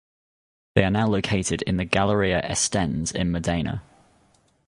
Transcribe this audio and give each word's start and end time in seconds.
They 0.73 0.83
are 0.83 0.89
now 0.89 1.05
located 1.05 1.61
in 1.61 1.77
the 1.77 1.85
Galleria 1.85 2.41
Estense 2.41 3.13
in 3.13 3.29
Modena. 3.31 3.83